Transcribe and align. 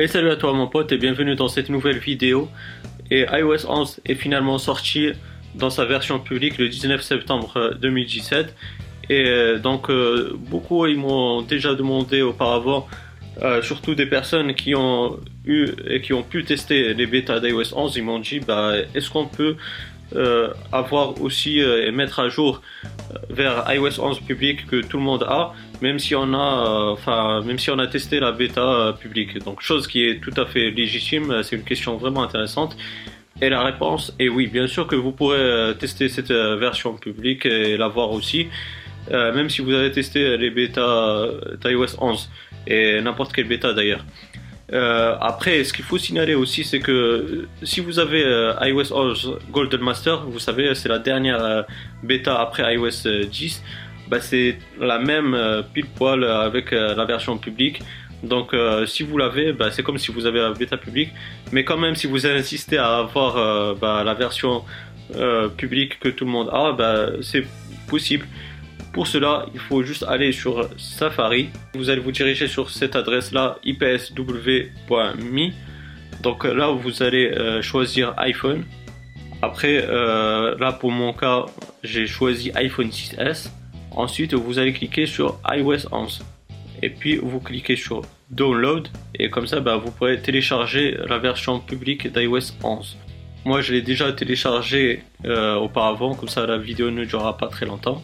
Et 0.00 0.06
salut 0.06 0.30
à 0.30 0.36
toi 0.36 0.52
mon 0.52 0.68
pote 0.68 0.92
et 0.92 0.96
bienvenue 0.96 1.34
dans 1.34 1.48
cette 1.48 1.70
nouvelle 1.70 1.98
vidéo. 1.98 2.48
Et 3.10 3.26
iOS 3.32 3.68
11 3.68 3.98
est 4.06 4.14
finalement 4.14 4.56
sorti 4.56 5.08
dans 5.56 5.70
sa 5.70 5.86
version 5.86 6.20
publique 6.20 6.56
le 6.58 6.68
19 6.68 7.02
septembre 7.02 7.74
2017. 7.82 8.54
Et 9.10 9.24
euh, 9.26 9.58
donc 9.58 9.90
euh, 9.90 10.36
beaucoup 10.38 10.86
ils 10.86 10.96
m'ont 10.96 11.42
déjà 11.42 11.74
demandé 11.74 12.22
auparavant, 12.22 12.86
euh, 13.42 13.60
surtout 13.60 13.96
des 13.96 14.06
personnes 14.06 14.54
qui 14.54 14.76
ont 14.76 15.18
eu 15.44 15.66
et 15.88 16.00
qui 16.00 16.12
ont 16.12 16.22
pu 16.22 16.44
tester 16.44 16.94
les 16.94 17.06
bêtas 17.06 17.40
d'iOS 17.40 17.74
11, 17.76 17.96
ils 17.96 18.04
m'ont 18.04 18.20
dit 18.20 18.38
bah, 18.38 18.74
est-ce 18.94 19.10
qu'on 19.10 19.26
peut 19.26 19.56
avoir 20.70 21.20
aussi 21.20 21.58
et 21.58 21.90
mettre 21.90 22.20
à 22.20 22.28
jour 22.28 22.62
vers 23.30 23.64
iOS 23.68 24.00
11 24.00 24.20
public 24.20 24.64
que 24.68 24.76
tout 24.76 24.98
le 24.98 25.02
monde 25.02 25.24
a, 25.24 25.54
même 25.80 25.98
si 25.98 26.14
on 26.14 26.34
a, 26.34 26.36
euh, 26.36 26.92
enfin, 26.92 27.42
même 27.42 27.58
si 27.58 27.70
on 27.70 27.78
a 27.78 27.86
testé 27.86 28.20
la 28.20 28.32
bêta 28.32 28.62
euh, 28.62 28.92
publique. 28.92 29.42
Donc, 29.44 29.60
chose 29.60 29.86
qui 29.86 30.04
est 30.04 30.20
tout 30.20 30.38
à 30.40 30.46
fait 30.46 30.70
légitime. 30.70 31.42
C'est 31.42 31.56
une 31.56 31.64
question 31.64 31.96
vraiment 31.96 32.22
intéressante. 32.22 32.76
Et 33.40 33.48
la 33.48 33.62
réponse 33.62 34.14
est 34.18 34.28
oui. 34.28 34.48
Bien 34.48 34.66
sûr 34.66 34.86
que 34.86 34.96
vous 34.96 35.12
pourrez 35.12 35.38
euh, 35.38 35.72
tester 35.74 36.08
cette 36.08 36.32
version 36.32 36.94
publique 36.94 37.46
et 37.46 37.76
la 37.76 37.88
voir 37.88 38.10
aussi, 38.10 38.48
même 39.10 39.48
si 39.48 39.62
vous 39.62 39.72
avez 39.72 39.90
testé 39.90 40.36
les 40.36 40.50
bêtas 40.50 41.28
d'iOS 41.64 41.96
11 41.98 42.28
et 42.66 43.00
n'importe 43.00 43.32
quelle 43.32 43.48
bêta 43.48 43.72
d'ailleurs. 43.72 44.04
après, 45.20 45.64
ce 45.64 45.72
qu'il 45.72 45.84
faut 45.84 45.96
signaler 45.96 46.34
aussi, 46.34 46.62
c'est 46.62 46.80
que 46.80 47.46
si 47.62 47.80
vous 47.80 48.00
avez 48.00 48.22
iOS 48.60 48.92
11 48.92 49.38
Golden 49.50 49.80
Master, 49.80 50.26
vous 50.26 50.40
savez, 50.40 50.74
c'est 50.74 50.90
la 50.90 50.98
dernière 50.98 51.64
bêta 52.02 52.38
après 52.38 52.74
iOS 52.74 53.08
10 53.30 53.62
bah, 54.08 54.20
c'est 54.20 54.58
la 54.80 54.98
même 54.98 55.34
euh, 55.34 55.62
pile 55.62 55.86
poil 55.86 56.24
avec 56.24 56.72
euh, 56.72 56.94
la 56.94 57.04
version 57.04 57.36
publique. 57.38 57.80
Donc 58.22 58.54
euh, 58.54 58.86
si 58.86 59.02
vous 59.02 59.18
l'avez, 59.18 59.52
bah, 59.52 59.70
c'est 59.70 59.82
comme 59.82 59.98
si 59.98 60.10
vous 60.10 60.26
avez 60.26 60.40
la 60.40 60.52
bêta 60.52 60.76
publique. 60.76 61.10
Mais 61.52 61.64
quand 61.64 61.76
même, 61.76 61.94
si 61.94 62.06
vous 62.06 62.26
insistez 62.26 62.78
à 62.78 62.98
avoir 62.98 63.76
bah, 63.76 64.02
la 64.04 64.14
version 64.14 64.64
publique 65.56 66.00
que 66.00 66.08
tout 66.08 66.24
le 66.24 66.30
monde 66.30 66.50
a, 66.52 66.72
bah, 66.72 67.10
c'est 67.22 67.44
possible. 67.86 68.26
Pour 68.92 69.06
cela, 69.06 69.46
il 69.54 69.60
faut 69.60 69.82
juste 69.82 70.02
aller 70.08 70.32
sur 70.32 70.68
Safari. 70.76 71.50
Vous 71.74 71.90
allez 71.90 72.00
vous 72.00 72.10
diriger 72.10 72.48
sur 72.48 72.70
cette 72.70 72.96
adresse-là, 72.96 73.58
ipsw.me. 73.64 75.50
Donc 76.22 76.44
là, 76.44 76.68
vous 76.68 77.02
allez 77.02 77.60
choisir 77.62 78.14
iPhone. 78.16 78.64
Après, 79.40 79.86
là 79.86 80.72
pour 80.72 80.90
mon 80.90 81.12
cas, 81.12 81.46
j'ai 81.84 82.06
choisi 82.06 82.50
iPhone 82.56 82.88
6S. 82.88 83.50
Ensuite, 83.98 84.32
vous 84.32 84.60
allez 84.60 84.72
cliquer 84.72 85.06
sur 85.06 85.40
iOS 85.50 85.88
11. 85.90 86.24
Et 86.82 86.88
puis, 86.88 87.16
vous 87.16 87.40
cliquez 87.40 87.74
sur 87.74 88.02
Download. 88.30 88.86
Et 89.18 89.28
comme 89.28 89.48
ça, 89.48 89.58
bah, 89.58 89.76
vous 89.76 89.90
pourrez 89.90 90.20
télécharger 90.20 90.96
la 91.08 91.18
version 91.18 91.58
publique 91.58 92.06
d'iOS 92.12 92.52
11. 92.62 92.96
Moi, 93.44 93.60
je 93.60 93.72
l'ai 93.72 93.82
déjà 93.82 94.12
téléchargé 94.12 95.02
euh, 95.24 95.56
auparavant, 95.56 96.14
comme 96.14 96.28
ça 96.28 96.46
la 96.46 96.58
vidéo 96.58 96.92
ne 96.92 97.04
durera 97.04 97.36
pas 97.36 97.48
très 97.48 97.66
longtemps. 97.66 98.00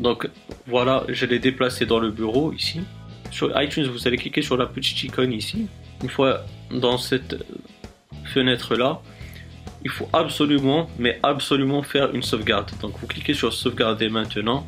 Donc 0.00 0.28
voilà, 0.66 1.04
je 1.08 1.26
l'ai 1.26 1.38
déplacé 1.38 1.86
dans 1.86 2.00
le 2.00 2.10
bureau 2.10 2.52
ici. 2.52 2.80
Sur 3.30 3.48
iTunes, 3.62 3.86
vous 3.86 4.08
allez 4.08 4.16
cliquer 4.16 4.42
sur 4.42 4.56
la 4.56 4.66
petite 4.66 5.00
icône 5.04 5.32
ici. 5.32 5.68
Une 6.02 6.10
fois 6.10 6.44
dans 6.72 6.98
cette 6.98 7.36
fenêtre 8.24 8.74
là, 8.74 9.00
il 9.84 9.90
faut 9.92 10.08
absolument, 10.12 10.90
mais 10.98 11.20
absolument 11.22 11.84
faire 11.84 12.12
une 12.12 12.22
sauvegarde. 12.22 12.72
Donc 12.82 12.98
vous 12.98 13.06
cliquez 13.06 13.32
sur 13.32 13.52
sauvegarder 13.52 14.08
maintenant. 14.08 14.66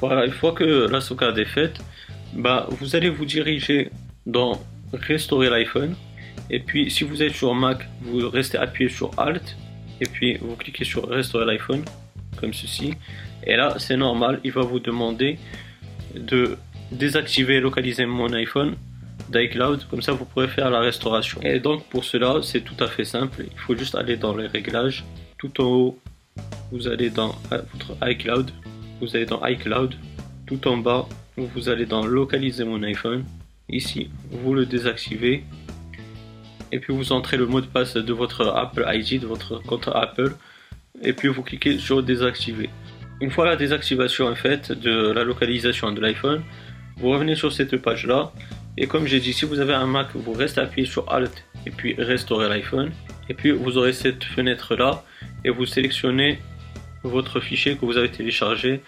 Voilà, 0.00 0.26
une 0.26 0.32
fois 0.32 0.52
que 0.52 0.88
la 0.90 1.00
sauvegarde 1.00 1.38
est 1.38 1.44
faite, 1.44 1.78
bah, 2.34 2.66
vous 2.70 2.96
allez 2.96 3.08
vous 3.08 3.24
diriger 3.24 3.90
dans 4.26 4.60
Restaurer 4.92 5.50
l'iPhone. 5.50 5.94
Et 6.50 6.60
puis, 6.60 6.90
si 6.90 7.02
vous 7.04 7.22
êtes 7.22 7.34
sur 7.34 7.54
Mac, 7.54 7.88
vous 8.02 8.28
restez 8.28 8.58
appuyé 8.58 8.88
sur 8.88 9.10
Alt. 9.18 9.56
Et 10.00 10.06
puis, 10.06 10.36
vous 10.36 10.54
cliquez 10.56 10.84
sur 10.84 11.08
Restaurer 11.08 11.46
l'iPhone, 11.46 11.82
comme 12.38 12.52
ceci. 12.52 12.94
Et 13.44 13.56
là, 13.56 13.74
c'est 13.78 13.96
normal, 13.96 14.40
il 14.44 14.52
va 14.52 14.62
vous 14.62 14.78
demander 14.78 15.38
de 16.14 16.56
désactiver 16.92 17.60
localiser 17.60 18.06
mon 18.06 18.32
iPhone 18.32 18.76
d'iCloud. 19.30 19.86
Comme 19.90 20.02
ça, 20.02 20.12
vous 20.12 20.24
pourrez 20.24 20.48
faire 20.48 20.70
la 20.70 20.80
restauration. 20.80 21.40
Et 21.42 21.58
donc, 21.58 21.84
pour 21.88 22.04
cela, 22.04 22.40
c'est 22.42 22.60
tout 22.60 22.76
à 22.78 22.86
fait 22.86 23.04
simple. 23.04 23.44
Il 23.50 23.58
faut 23.58 23.76
juste 23.76 23.94
aller 23.94 24.16
dans 24.16 24.36
les 24.36 24.46
réglages. 24.46 25.04
Tout 25.38 25.60
en 25.60 25.64
haut, 25.64 25.98
vous 26.70 26.86
allez 26.86 27.10
dans 27.10 27.34
votre 27.50 27.96
iCloud 28.08 28.50
vous 29.00 29.14
allez 29.16 29.26
dans 29.26 29.44
iCloud, 29.46 29.94
tout 30.46 30.66
en 30.68 30.76
bas, 30.76 31.06
vous 31.36 31.68
allez 31.68 31.86
dans 31.86 32.06
localiser 32.06 32.64
mon 32.64 32.82
iPhone. 32.82 33.24
Ici, 33.68 34.10
vous 34.30 34.54
le 34.54 34.64
désactivez 34.64 35.44
et 36.72 36.78
puis 36.78 36.92
vous 36.92 37.12
entrez 37.12 37.36
le 37.36 37.46
mot 37.46 37.60
de 37.60 37.66
passe 37.66 37.94
de 37.94 38.12
votre 38.12 38.46
Apple 38.48 38.84
ID, 38.86 39.20
de 39.20 39.26
votre 39.26 39.62
compte 39.62 39.88
Apple, 39.92 40.34
et 41.02 41.12
puis 41.12 41.28
vous 41.28 41.42
cliquez 41.42 41.78
sur 41.78 42.02
désactiver. 42.02 42.70
Une 43.20 43.30
fois 43.30 43.46
la 43.46 43.56
désactivation 43.56 44.30
est 44.32 44.36
faite 44.36 44.72
de 44.72 45.12
la 45.12 45.24
localisation 45.24 45.92
de 45.92 46.00
l'iPhone, 46.00 46.42
vous 46.96 47.10
revenez 47.10 47.34
sur 47.34 47.52
cette 47.52 47.76
page 47.76 48.06
là, 48.06 48.32
et 48.78 48.86
comme 48.86 49.06
j'ai 49.06 49.20
dit, 49.20 49.32
si 49.32 49.44
vous 49.44 49.60
avez 49.60 49.74
un 49.74 49.86
Mac, 49.86 50.08
vous 50.14 50.32
restez 50.32 50.60
appuyé 50.60 50.86
sur 50.86 51.10
Alt 51.10 51.44
et 51.66 51.70
puis 51.70 51.94
restaurer 51.98 52.48
l'iPhone, 52.48 52.90
et 53.28 53.34
puis 53.34 53.50
vous 53.52 53.78
aurez 53.78 53.92
cette 53.92 54.24
fenêtre 54.24 54.76
là, 54.76 55.04
et 55.44 55.50
vous 55.50 55.66
sélectionnez 55.66 56.38
votre 57.06 57.40
fichier 57.40 57.76
que 57.76 57.84
vous 57.84 57.96
avez 57.96 58.10
téléchargé. 58.10 58.82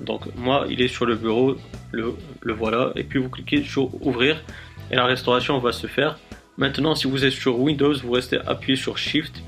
Donc 0.00 0.22
moi, 0.36 0.66
il 0.68 0.82
est 0.82 0.88
sur 0.88 1.06
le 1.06 1.14
bureau, 1.14 1.56
le, 1.92 2.14
voilà. 2.44 2.92
Et 2.96 3.04
puis 3.04 3.18
vous 3.18 3.30
cliquez 3.30 3.62
sur 3.62 3.94
ouvrir 4.06 4.42
et 4.90 4.96
la 4.96 5.06
restauration 5.06 5.58
va 5.58 5.72
se 5.72 5.86
faire. 5.86 6.18
Maintenant, 6.58 6.94
si 6.94 7.06
vous 7.06 7.24
êtes 7.24 7.32
sur 7.32 7.58
Windows, 7.58 7.94
vous 7.94 8.12
restez 8.12 8.38
appuyé 8.46 8.76
sur 8.76 8.98
Shift 8.98 9.42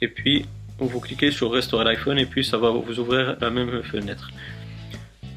et 0.00 0.08
puis 0.08 0.46
vous 0.78 1.00
cliquez 1.00 1.30
sur 1.30 1.52
restaurer 1.52 1.84
l'iPhone 1.84 2.18
et 2.18 2.26
puis 2.26 2.44
ça 2.44 2.58
va 2.58 2.70
vous 2.70 2.98
ouvrir 2.98 3.36
la 3.40 3.50
même 3.50 3.82
fenêtre. 3.82 4.30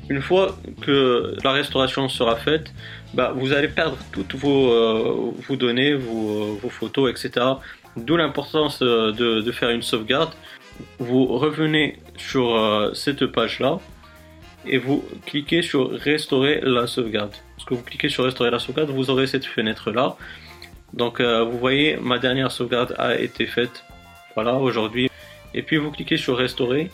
Une 0.08 0.22
fois 0.22 0.56
que 0.82 1.36
la 1.44 1.52
restauration 1.52 2.08
sera 2.10 2.36
faite, 2.36 2.72
bah, 3.16 3.34
vous 3.36 3.54
allez 3.54 3.68
perdre 3.68 3.98
toutes 4.12 4.36
vos, 4.36 4.72
euh, 4.72 5.32
vos 5.48 5.56
données, 5.56 5.96
vos, 5.96 6.56
vos, 6.56 6.70
photos, 6.70 7.10
etc. 7.10 7.46
D'où 7.98 8.16
l'importance 8.16 8.80
euh, 8.84 9.12
de, 9.12 9.42
de, 9.42 9.52
faire 9.52 9.72
une 9.72 9.82
sauvegarde 9.82 10.30
vous 11.00 11.26
revenez 11.26 11.98
sur 12.18 12.56
euh, 12.56 12.94
cette 12.94 13.26
page-là 13.28 13.80
et 14.66 14.78
vous 14.78 15.04
cliquez 15.26 15.62
sur 15.62 15.92
restaurer 15.92 16.60
la 16.64 16.88
sauvegarde. 16.88 17.34
Parce 17.56 17.68
que 17.68 17.74
vous 17.76 17.84
cliquez 17.84 18.10
sur 18.10 18.24
restaurer 18.24 18.52
la 18.52 18.60
sauvegarde, 18.60 18.90
vous 18.90 19.10
aurez 19.10 19.28
cette 19.28 19.46
fenêtre-là. 19.46 20.16
Donc 20.94 21.20
euh, 21.20 21.44
vous 21.44 21.58
voyez, 21.58 21.98
ma 21.98 22.20
dernière 22.20 22.52
sauvegarde 22.52 22.96
a 22.98 23.16
été 23.18 23.46
faite. 23.46 23.84
Voilà, 24.36 24.56
aujourd'hui. 24.56 25.10
Et 25.54 25.62
puis 25.62 25.78
vous 25.78 25.92
cliquez 25.92 26.18
sur 26.18 26.38
restaurer. 26.38 26.90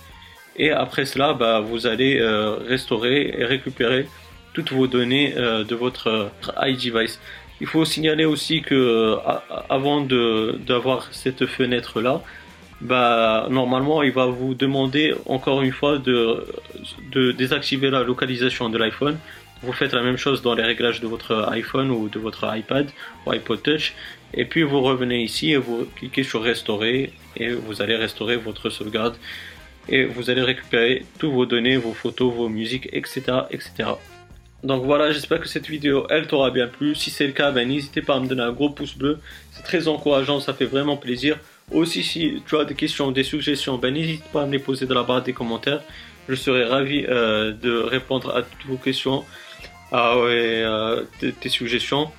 Et 0.58 0.72
après 0.72 1.06
cela, 1.06 1.34
bah, 1.34 1.62
vous 1.62 1.88
allez 1.88 2.20
euh, 2.20 2.56
restaurer 2.56 3.34
et 3.38 3.46
récupérer 3.46 4.08
toutes 4.53 4.74
vos 4.74 4.86
données 4.86 5.34
de 5.34 5.75
votre 5.75 6.30
iDevice. 6.62 7.22
Il 7.62 7.68
faut 7.68 7.86
signaler 7.86 8.25
aussi 8.25 8.62
que 8.62 9.18
avant 9.70 10.02
d'avoir 10.02 11.08
cette 11.14 11.46
fenêtre 11.46 12.02
là, 12.02 12.22
bah, 12.81 13.47
normalement, 13.50 14.02
il 14.02 14.12
va 14.12 14.25
vous 14.25 14.56
demander 14.56 15.14
encore 15.25 15.62
une 15.62 15.72
fois 15.72 15.97
de, 16.00 16.46
de 17.12 17.31
désactiver 17.31 17.90
la 17.90 18.03
localisation 18.03 18.69
de 18.69 18.78
l'iPhone. 18.78 19.18
Vous 19.64 19.74
faites 19.74 19.94
la 19.94 20.02
même 20.02 20.18
chose 20.18 20.42
dans 20.42 20.56
les 20.56 20.64
réglages 20.64 21.02
de 21.02 21.08
votre 21.08 21.47
iPhone 21.52 21.91
ou 21.91 22.09
de 22.09 22.18
votre 22.18 22.50
iPad 22.56 22.90
ou 23.25 23.31
iPod 23.31 23.62
Touch. 23.62 23.94
Et 24.34 24.46
puis 24.46 24.64
vous 24.64 24.81
revenez 24.81 25.22
ici 25.22 25.52
et 25.52 25.58
vous 25.58 25.86
cliquez 25.96 26.24
sur 26.24 26.41
restaurer 26.41 27.14
et 27.38 27.50
vous 27.50 27.81
allez 27.81 27.96
restaurer 27.96 28.38
votre 28.38 28.70
sauvegarde 28.70 29.16
et 29.88 30.06
vous 30.06 30.30
allez 30.30 30.41
récupérer 30.41 31.06
tous 31.20 31.31
vos 31.31 31.46
données, 31.46 31.78
vos 31.78 31.94
photos, 31.94 32.34
vos 32.34 32.50
musiques, 32.50 32.90
etc. 32.91 33.22
etc. 33.52 33.91
Donc 34.64 34.85
voilà, 34.85 35.11
j'espère 35.11 35.40
que 35.40 35.47
cette 35.47 35.67
vidéo, 35.67 36.06
elle 36.09 36.28
t'aura 36.28 36.52
bien 36.52 36.67
plu. 36.67 36.96
Si 36.96 37.09
c'est 37.09 37.26
le 37.26 37.34
cas, 37.34 37.52
ben, 37.52 37.67
n'hésitez 37.67 38.02
pas 38.02 38.16
à 38.16 38.20
me 38.20 38.28
donner 38.28 38.44
un 38.44 38.52
gros 38.52 38.70
pouce 38.70 38.96
bleu. 38.96 39.20
C'est 39.52 39.64
très 39.64 39.88
encourageant, 39.88 40.40
ça 40.40 40.53
fait 40.53 40.66
vraiment 40.66 40.97
plaisir. 40.97 41.38
Aussi, 41.72 42.03
si 42.03 42.41
tu 42.46 42.58
as 42.58 42.66
des 42.66 42.76
questions, 42.76 43.12
des 43.12 43.23
suggestions, 43.23 43.78
ben, 43.78 43.94
n'hésite 43.94 44.23
pas 44.26 44.44
à 44.44 44.46
me 44.46 44.52
les 44.52 44.59
poser 44.59 44.85
dans 44.85 44.96
la 44.96 45.03
barre 45.03 45.23
des 45.23 45.34
commentaires. 45.34 45.82
Je 46.28 46.35
serai 46.35 46.66
ravi 46.66 47.06
euh, 47.08 47.53
de 47.53 47.72
répondre 47.72 48.35
à 48.35 48.41
toutes 48.41 48.66
vos 48.66 48.78
questions, 48.78 49.23
à 49.91 50.16
euh, 50.16 51.03
tes, 51.20 51.50
suggestions. 51.50 52.12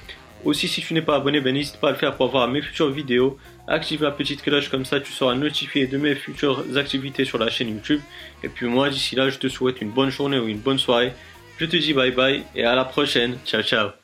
Aussi, 0.45 0.69
si 0.69 0.81
tu 0.81 0.95
n'es 0.95 1.03
pas 1.03 1.17
abonné, 1.17 1.41
ben, 1.41 1.55
n'hésite 1.55 1.77
pas 1.77 1.89
à 1.89 1.91
le 1.93 1.99
faire 1.99 2.17
pour 2.17 2.29
voir 2.29 2.49
mes 2.49 2.63
futures 2.63 2.91
vidéos. 2.91 3.39
Active 3.69 4.03
la 4.03 4.11
petite 4.11 4.43
cloche 4.43 4.71
comme 4.71 4.85
ça, 4.85 5.01
tu 5.01 5.13
seras 5.13 5.35
notifié 5.35 5.87
de 5.87 5.99
mes 5.99 6.15
futures 6.15 6.65
activités 6.77 7.25
sur 7.25 7.39
la 7.39 7.49
chaîne 7.49 7.69
YouTube. 7.69 8.01
Et 8.43 8.49
puis 8.49 8.67
moi, 8.67 8.89
d'ici 8.89 9.15
là, 9.15 9.29
je 9.29 9.39
te 9.39 9.49
souhaite 9.49 9.81
une 9.81 9.91
bonne 9.91 10.11
journée 10.11 10.39
ou 10.39 10.49
une 10.49 10.59
bonne 10.59 10.79
soirée. 10.79 11.13
Je 11.59 11.67
te 11.67 11.77
dis 11.77 11.93
bye 11.93 12.11
bye 12.11 12.43
et 12.57 12.65
à 12.65 12.75
la 12.75 12.85
prochaine. 12.85 13.39
Ciao, 13.47 13.63
ciao. 13.63 14.02